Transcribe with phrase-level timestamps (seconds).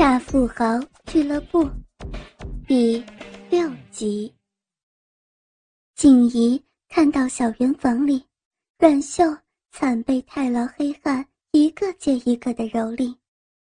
[0.00, 1.68] 大富豪俱乐部
[2.66, 3.04] 第
[3.50, 4.32] 六集。
[5.94, 8.24] 静怡看到小圆房里，
[8.78, 9.22] 阮秀
[9.72, 13.14] 惨被太牢黑汉一个接一个的蹂躏，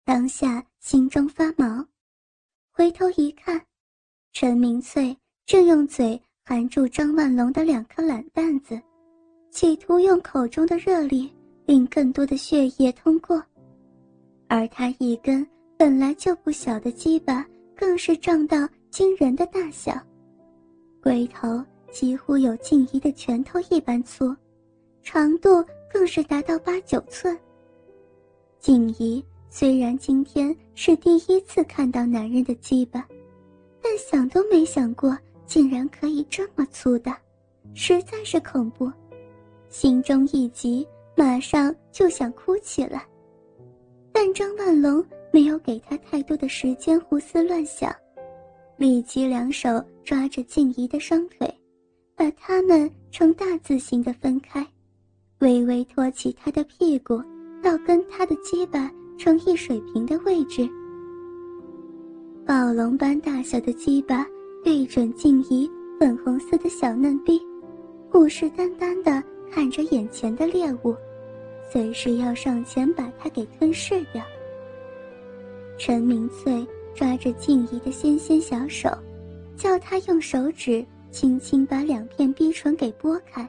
[0.04, 1.82] 当下心中发毛。
[2.72, 3.64] 回头一看，
[4.34, 5.16] 陈明翠
[5.46, 8.78] 正用嘴含住张万龙的两颗懒蛋子，
[9.50, 11.32] 企图用口中的热力
[11.64, 13.42] 令更多的血液通过，
[14.46, 15.48] 而他一根。
[15.78, 17.46] 本来就不小的鸡巴，
[17.76, 19.96] 更是胀到惊人的大小，
[21.00, 24.34] 龟头几乎有静怡的拳头一般粗，
[25.04, 27.38] 长度更是达到八九寸。
[28.58, 33.06] 静怡虽然今天是第一次看到男人的鸡巴，
[33.80, 37.16] 但想都没想过竟然可以这么粗大，
[37.72, 38.90] 实在是恐怖，
[39.68, 43.06] 心中一急，马上就想哭起来。
[44.10, 45.06] 但张万龙。
[45.30, 47.94] 没有给他太多的时间胡思乱想，
[48.76, 51.52] 立即两手抓着静怡的双腿，
[52.16, 54.66] 把他们呈大字形的分开，
[55.40, 57.22] 微微托起他的屁股，
[57.62, 60.68] 到跟他的鸡巴成一水平的位置。
[62.46, 64.26] 暴龙般大小的鸡巴
[64.64, 67.40] 对准静怡粉红色的小嫩逼，
[68.10, 70.96] 虎视眈眈地看着眼前的猎物，
[71.70, 74.24] 随时要上前把它给吞噬掉。
[75.78, 78.90] 陈明翠抓着静怡的纤纤小手，
[79.56, 83.48] 叫她用手指轻轻把两片逼唇给拨开。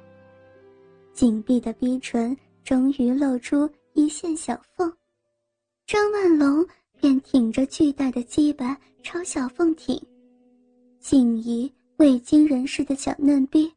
[1.12, 4.94] 紧闭的逼唇终于露出一线小缝，
[5.88, 6.66] 张万龙
[7.02, 10.00] 便挺着巨大的鸡巴朝小缝挺。
[11.00, 13.70] 静怡未经人事的小嫩逼，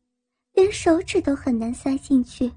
[0.52, 2.52] 连手指都很难塞进去，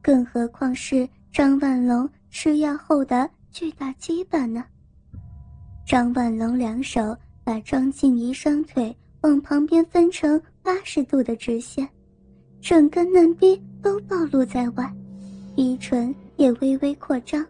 [0.00, 4.64] 更何况是张万龙吃药后的巨大鸡巴呢？
[5.86, 11.86] 张万龙两手把庄静怡双腿往旁边分成八十度的直线，
[12.60, 14.90] 整个嫩逼都暴露在外，
[15.54, 17.44] 鼻唇也微微扩张。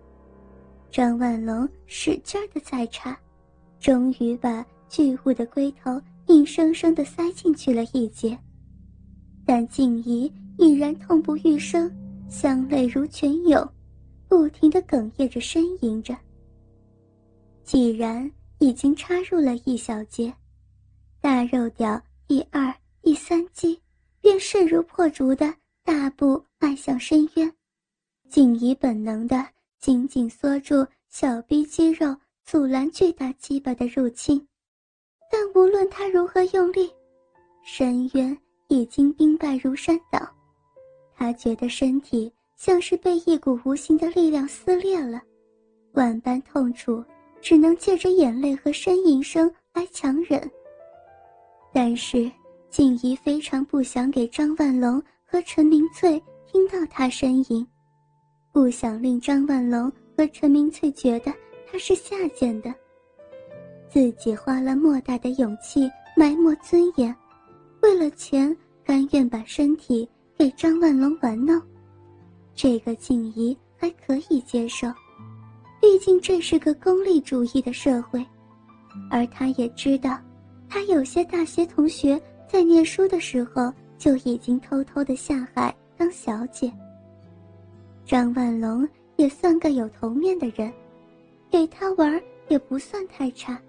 [0.90, 3.16] 张万龙使劲的再插，
[3.78, 8.36] 终于把巨物的龟头硬生生的塞进去了一截。
[9.46, 11.88] 但静怡依然痛不欲生，
[12.28, 13.68] 香泪如泉涌，
[14.28, 16.16] 不停的哽咽着呻吟着。
[17.64, 20.32] 既然已经插入了一小节，
[21.20, 23.80] 大肉屌第二、第三击
[24.20, 25.52] 便势如破竹的
[25.82, 27.50] 大步迈向深渊，
[28.28, 29.44] 静怡本能的
[29.80, 32.14] 紧紧缩住小臂肌肉，
[32.44, 34.46] 阻拦巨大鸡巴的入侵。
[35.30, 36.92] 但无论他如何用力，
[37.64, 38.36] 深渊
[38.68, 40.20] 已经兵败如山倒。
[41.16, 45.22] 他觉得身体像是被一股无形的力量撕裂了，
[45.92, 47.02] 万般痛楚。
[47.44, 50.50] 只能借着眼泪和呻吟声来强忍。
[51.74, 52.30] 但是
[52.70, 57.66] 静怡非常不想给张万龙和陈明翠听到她呻吟，
[58.50, 61.30] 不想令张万龙和陈明翠觉得
[61.70, 62.74] 她是下贱的。
[63.90, 67.14] 自己花了莫大的勇气埋没尊严，
[67.82, 71.60] 为了钱甘愿把身体给张万龙玩弄，
[72.54, 74.88] 这个静怡还可以接受。
[75.84, 78.24] 毕竟这是个功利主义的社会，
[79.10, 80.18] 而他也知道，
[80.66, 82.18] 他有些大学同学
[82.48, 86.72] 在念书的时候就已经偷偷的下海当小姐。
[88.06, 90.72] 张万龙也算个有头面的人，
[91.50, 92.18] 给他玩
[92.48, 93.60] 也不算太差，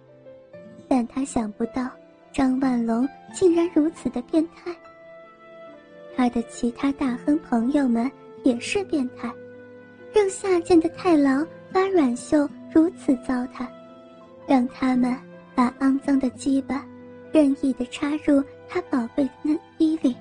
[0.87, 1.89] 但他想不到
[2.31, 4.73] 张万龙竟然如此的变态。
[6.15, 8.09] 他的其他大亨朋友们
[8.45, 9.29] 也是变态，
[10.13, 11.45] 让下贱的太郎。
[11.75, 13.67] 把阮秀如此糟蹋，
[14.47, 15.13] 让他们
[15.53, 16.85] 把肮脏的鸡巴
[17.33, 20.15] 任意的插入他宝贝的嫩衣里，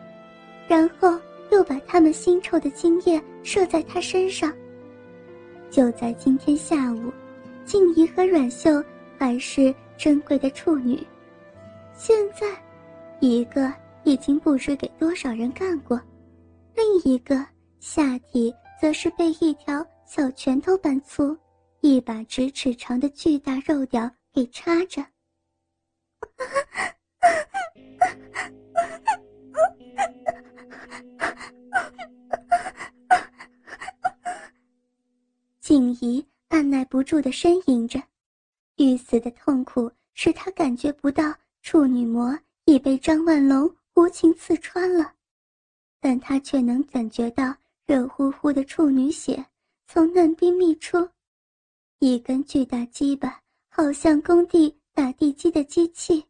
[0.66, 1.16] 然后
[1.52, 4.52] 又把他们腥臭的精液射在他身上。
[5.70, 7.12] 就在今天下午，
[7.64, 8.82] 静怡和阮秀
[9.16, 11.06] 还是珍贵的处女，
[11.96, 12.48] 现在，
[13.20, 16.00] 一个已经不知给多少人干过，
[16.74, 17.46] 另一个
[17.78, 21.36] 下体则是被一条小拳头般粗。
[21.86, 25.04] 一把直尺长的巨大肉屌给插着，
[35.60, 38.02] 静怡按耐不住的呻吟着，
[38.76, 45.12] 欲死的痛苦使她感觉不到处女膜已被张万龙无情刺穿了，
[46.00, 47.54] 但她却能感觉到
[47.84, 49.44] 热乎乎的处女血
[49.86, 51.06] 从嫩冰泌出。
[52.04, 53.40] 一根巨大鸡巴
[53.70, 56.22] 好像工地打地基的机器，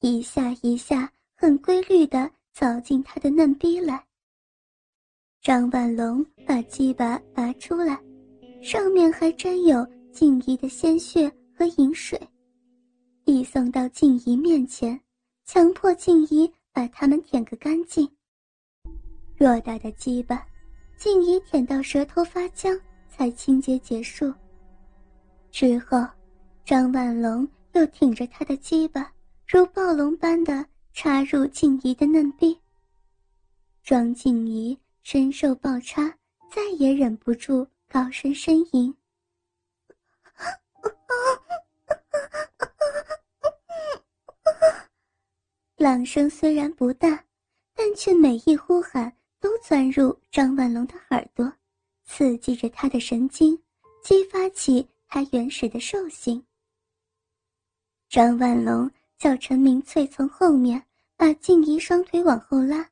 [0.00, 4.04] 一下一下很规律地凿进他的嫩逼来。
[5.40, 7.98] 张万龙把鸡巴拔出来，
[8.62, 12.20] 上面还沾有静怡的鲜血和饮水，
[13.24, 15.00] 递送到静怡面前，
[15.46, 18.06] 强迫静怡把它们舔个干净。
[19.38, 20.46] 偌大的鸡巴，
[20.98, 24.30] 静怡舔到舌头发僵，才清洁结束。
[25.52, 26.04] 之后，
[26.64, 29.12] 张万龙又挺着他的鸡巴，
[29.46, 32.58] 如暴龙般的插入静怡的嫩壁。
[33.84, 34.76] 庄静怡。
[35.04, 36.16] 深受暴插，
[36.48, 38.94] 再也忍不住高声呻吟。
[45.76, 47.24] 朗声虽然不大，
[47.74, 51.52] 但却每一呼喊都钻入张万龙的耳朵，
[52.04, 53.60] 刺激着他的神经，
[54.00, 56.42] 激发起他原始的兽性。
[58.08, 60.82] 张万龙叫陈明翠从后面
[61.18, 62.88] 把静怡双腿往后拉，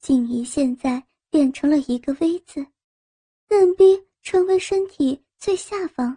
[0.00, 1.04] 静怡现在。
[1.30, 2.66] 变成了一个 V 字，
[3.50, 6.16] 嫩逼成为身体最下方，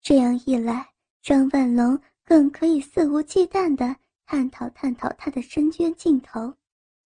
[0.00, 6.54] 这样一来，张万龙更可以肆无忌惮地探讨探讨他的深渊尽头。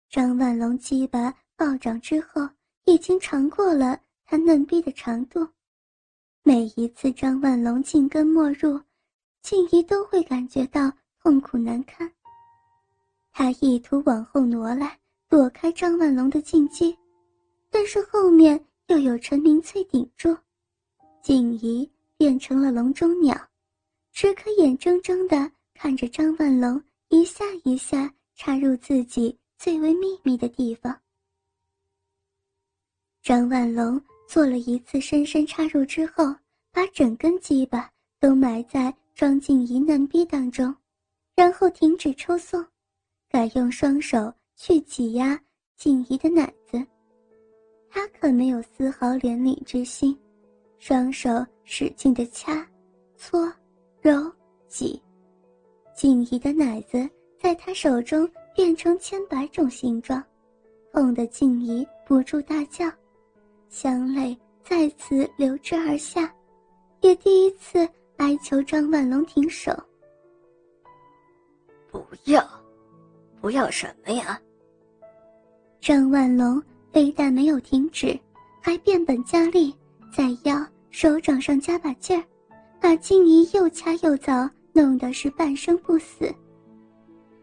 [0.08, 2.48] 张万龙鸡巴暴涨之后，
[2.84, 5.44] 已经长过了他嫩逼的长度。
[6.48, 8.80] 每一次张万龙进根没入，
[9.42, 12.08] 静怡都会感觉到痛苦难堪。
[13.32, 14.96] 他意图往后挪来，
[15.28, 16.96] 躲开张万龙的进击。
[17.68, 20.38] 但是后面又有陈明翠顶住，
[21.20, 23.36] 静怡变成了笼中鸟，
[24.12, 30.96] 只可眼睁睁地看着张万龙一下一下插入自己最为秘密的地方。
[33.20, 36.34] 张万龙做了一次深深插入之后，
[36.72, 37.90] 把整根鸡巴
[38.20, 40.74] 都埋在庄静怡嫩逼当中，
[41.34, 42.64] 然后停止抽送，
[43.30, 45.40] 改用双手去挤压
[45.76, 46.84] 静怡的奶子。
[47.88, 50.18] 他可没有丝毫怜悯之心，
[50.78, 51.30] 双手
[51.64, 52.66] 使劲的掐、
[53.16, 53.50] 搓、
[54.02, 54.30] 揉、
[54.68, 55.00] 挤，
[55.94, 57.08] 静怡的奶子
[57.38, 60.22] 在他手中变成千百种形状，
[60.92, 62.90] 痛得静怡不住大叫，
[63.78, 64.34] 香泪
[64.64, 66.34] 再次流之而下，
[67.02, 67.86] 也第一次
[68.16, 69.70] 哀求张万龙停手。
[71.90, 72.42] 不要，
[73.38, 74.40] 不要什么呀？
[75.78, 76.62] 张万龙。
[76.90, 78.18] 非但没有停止，
[78.62, 79.76] 还变本加厉，
[80.10, 82.24] 在腰、手掌上加把劲儿，
[82.80, 86.34] 把静怡又掐又凿，弄得是半生不死。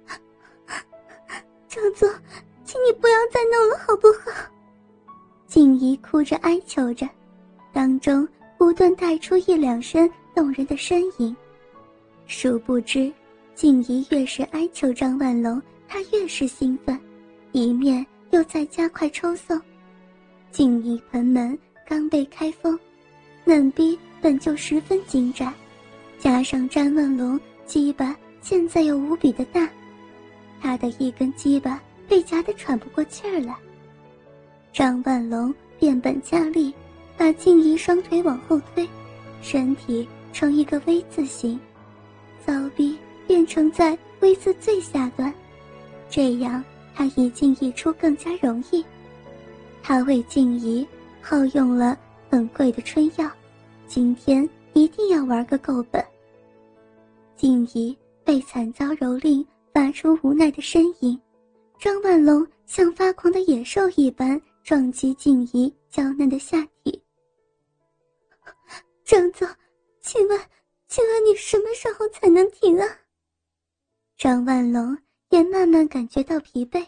[1.69, 2.09] 张总，
[2.65, 4.52] 请你不要再弄了，好不好？
[5.53, 7.07] 静怡哭着哀求着，
[7.71, 8.27] 当中
[8.57, 11.35] 不断带出一两声动人的呻吟。
[12.25, 13.13] 殊不知，
[13.53, 16.99] 静怡越是哀求张万龙，他越是兴奋，
[17.51, 18.03] 一面。
[18.31, 19.61] 又在加快抽送，
[20.49, 21.55] 静怡盆门
[21.87, 22.79] 刚被开封，
[23.45, 25.53] 嫩逼本就十分精湛，
[26.17, 29.69] 加上张万龙鸡巴现在又无比的大，
[30.59, 33.55] 他的一根鸡巴被夹得喘不过气儿来。
[34.73, 36.73] 张万龙变本加厉，
[37.15, 38.89] 把静怡双腿往后推，
[39.39, 41.59] 身体呈一个 V 字形，
[42.43, 42.97] 骚逼
[43.27, 45.31] 变成在 V 字最下端，
[46.09, 46.61] 这样。
[46.95, 48.85] 他一进一出更加容易，
[49.81, 50.87] 他为静怡
[51.21, 51.97] 耗用了
[52.29, 53.27] 很贵的春药，
[53.87, 56.03] 今天一定要玩个够本。
[57.35, 59.43] 静怡被惨遭蹂躏，
[59.73, 61.19] 发出无奈的呻吟。
[61.79, 67.03] 张万龙像发狂的野兽一般撞击静怡娇嫩的下体。
[69.03, 69.47] 张总，
[70.01, 70.49] 请问，
[70.87, 72.99] 请问你什么时候才能停啊？
[74.17, 74.97] 张万龙。
[75.29, 76.87] 也慢慢感觉到疲惫。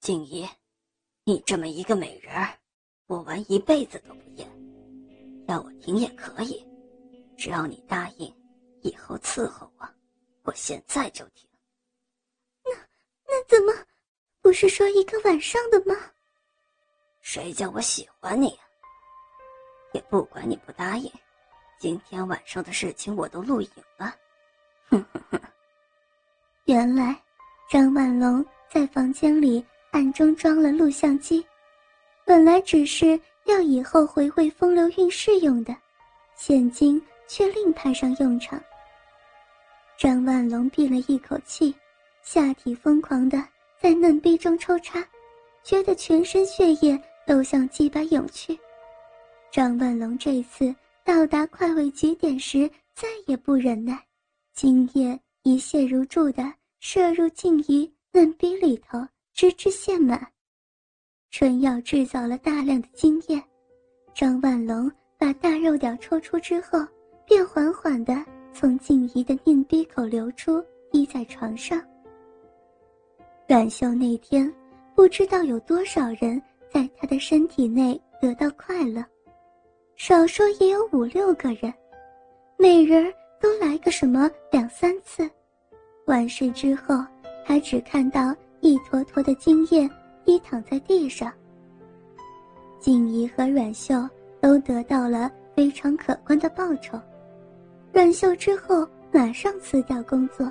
[0.00, 0.46] 静怡，
[1.24, 2.58] 你这么一个美人儿，
[3.06, 4.46] 我玩一辈子都不厌。
[5.48, 6.62] 要我停也可以，
[7.38, 8.30] 只要你答应
[8.82, 9.88] 以后伺候我，
[10.42, 11.48] 我现在就停。
[12.62, 12.72] 那
[13.26, 13.72] 那怎么？
[14.44, 15.96] 不是说一个晚上的吗？
[17.22, 18.68] 谁叫我喜欢你啊？
[19.94, 21.10] 也不管你不答应，
[21.78, 24.14] 今天晚上的事情我都录影了。
[24.90, 25.40] 哼哼哼。
[26.66, 27.18] 原来，
[27.70, 31.42] 张万龙在房间里暗中装了录像机，
[32.26, 35.74] 本来只是要以后回味风流韵事用的，
[36.36, 38.62] 现今却另派上用场。
[39.96, 41.74] 张万龙闭了一口气，
[42.20, 43.42] 下体疯狂的
[43.84, 45.06] 在嫩逼中抽插，
[45.62, 48.58] 觉得全身血液都向鸡巴涌去。
[49.52, 50.74] 张万龙这次
[51.04, 54.02] 到达快尾极点时，再也不忍耐，
[54.54, 56.50] 精液一泻如注的
[56.80, 60.26] 射入静怡嫩逼里头，直至泄满。
[61.30, 63.38] 春药制造了大量的精液，
[64.14, 66.78] 张万龙把大肉屌抽出之后，
[67.26, 71.78] 便缓缓地从静怡的嫩逼口流出，滴在床上。
[73.46, 74.52] 阮秀那天
[74.94, 76.40] 不知道有多少人
[76.72, 79.04] 在他的身体内得到快乐，
[79.96, 81.72] 少说也有五六个人，
[82.56, 85.28] 每人都来个什么两三次。
[86.06, 87.04] 完事之后，
[87.44, 89.88] 还只看到一坨坨的精液。
[90.26, 91.30] 依躺在地上，
[92.80, 93.94] 静怡和阮秀
[94.40, 96.98] 都得到了非常可观的报酬。
[97.92, 100.50] 阮秀之后马上辞掉工作，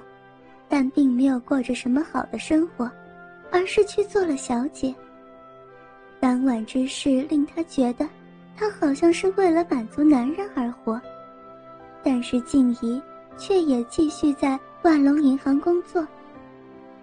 [0.68, 2.90] 但并没有过着什么好的生活，
[3.52, 4.94] 而是去做了小姐。
[6.20, 8.08] 当晚之事令她觉得，
[8.56, 11.00] 她好像是为了满足男人而活。
[12.04, 13.02] 但是静怡
[13.38, 16.06] 却也继续在万隆银行工作，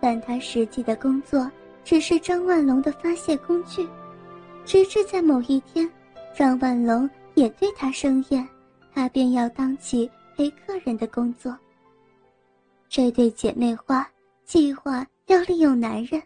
[0.01, 1.51] 但她实际的工作。
[1.83, 3.89] 只是张万龙的发泄工具，
[4.67, 5.91] 直至在某一天，
[6.37, 8.47] 张万龙也对他生厌，
[8.95, 11.57] 他便要当起陪客人的工作。
[12.91, 14.05] 这对姐妹花
[14.45, 16.21] 计划要利用男人，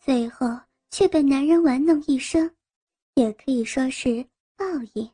[0.00, 0.48] 最后
[0.90, 2.50] 却被男人玩弄一生，
[3.14, 5.08] 也可以说是报应。